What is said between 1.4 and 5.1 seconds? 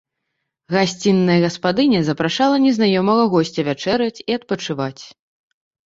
гаспадыня запрашала незнаёмага госця вячэраць і адпачываць.